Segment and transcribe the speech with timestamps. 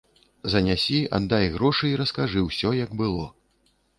[0.53, 3.29] Занясі, аддай грошы і раскажы ўсё, як было.